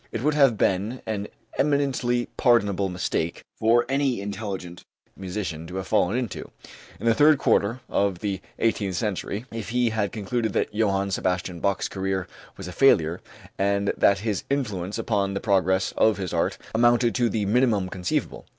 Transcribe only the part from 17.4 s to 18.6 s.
minimum conceivable.